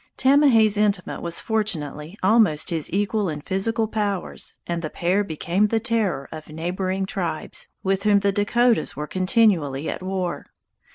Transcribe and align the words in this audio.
Tamahay's 0.17 0.79
intimate 0.79 1.21
was 1.21 1.39
fortunately 1.39 2.17
almost 2.23 2.71
his 2.71 2.91
equal 2.91 3.29
in 3.29 3.39
physical 3.39 3.87
powers, 3.87 4.57
and 4.65 4.81
the 4.81 4.89
pair 4.89 5.23
became 5.23 5.67
the 5.67 5.79
terror 5.79 6.27
of 6.31 6.49
neighboring 6.49 7.05
tribes, 7.05 7.67
with 7.83 8.01
whom 8.01 8.21
the 8.21 8.31
Dakotas 8.31 8.95
were 8.95 9.05
continually 9.05 9.87
at 9.87 10.01
war. 10.01 10.47